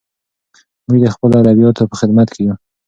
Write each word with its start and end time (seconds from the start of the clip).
موږ 0.87 0.99
د 1.03 1.07
خپلو 1.15 1.35
ادیبانو 1.41 1.89
په 1.91 1.95
خدمت 1.99 2.27
کې 2.33 2.41
یو. 2.47 2.55